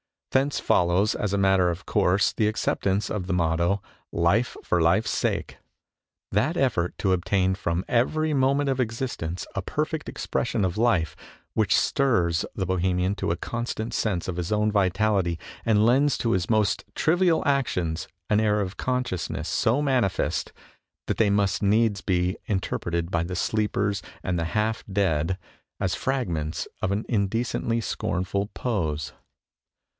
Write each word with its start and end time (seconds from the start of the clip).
Thence 0.31 0.59
follows 0.61 1.13
as 1.13 1.31
a 1.33 1.37
matter 1.37 1.69
of 1.69 1.85
course 1.85 2.31
the 2.33 2.47
acceptance 2.47 3.11
of 3.11 3.27
the 3.27 3.33
motto" 3.33 3.83
Life 4.29 4.55
for 4.63 4.81
Life's 4.81 5.11
sake," 5.11 5.57
that 6.31 6.55
effort 6.57 6.97
to 6.99 7.11
obtain 7.11 7.53
from 7.53 7.85
every 7.87 8.33
moment 8.33 8.69
of 8.69 8.79
existence 8.79 9.45
a 9.55 9.61
perfect 9.61 10.07
expression 10.09 10.63
of 10.63 10.77
life, 10.77 11.15
which 11.53 11.77
stirs 11.77 12.45
the 12.55 12.65
Bohemian 12.65 13.13
to 13.15 13.29
a 13.29 13.35
constant 13.35 13.93
sense 13.93 14.27
of 14.27 14.37
his 14.37 14.51
own 14.53 14.71
vitality, 14.71 15.37
and 15.65 15.85
lends 15.85 16.17
to 16.19 16.31
his 16.31 16.49
most 16.49 16.83
trivial 16.95 17.43
actions 17.45 18.07
an 18.29 18.39
air 18.39 18.59
of 18.61 18.77
consciousness 18.77 19.49
so 19.49 19.81
manifest 19.83 20.53
that 21.07 21.17
they 21.17 21.29
must 21.29 21.61
needs 21.61 21.99
be 21.99 22.37
inter 22.45 22.79
preted 22.79 23.11
by 23.11 23.21
the 23.23 23.35
sleepers 23.35 24.01
and 24.23 24.39
the 24.39 24.45
half 24.55 24.83
dead 24.91 25.37
as 25.79 25.93
28 25.93 25.93
MONOLOGUES 25.93 25.95
fragments 25.95 26.67
of 26.81 26.91
an 26.91 27.05
indecently 27.09 27.81
scornful 27.81 28.49
pose. 28.55 29.11